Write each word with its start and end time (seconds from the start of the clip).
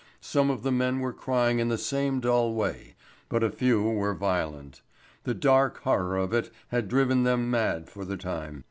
Some 0.19 0.49
of 0.49 0.63
the 0.63 0.71
men 0.71 0.99
were 0.99 1.13
crying 1.13 1.59
in 1.59 1.67
the 1.69 1.77
same 1.77 2.21
dull 2.21 2.55
way, 2.55 2.95
but 3.29 3.43
a 3.43 3.51
few 3.51 3.83
were 3.83 4.15
violent. 4.15 4.81
The 5.25 5.35
dark 5.35 5.81
horror 5.83 6.17
of 6.17 6.33
it 6.33 6.49
had 6.69 6.87
driven 6.87 7.21
them 7.21 7.51
mad 7.51 7.87
for 7.87 8.03
the 8.03 8.17
time. 8.17 8.59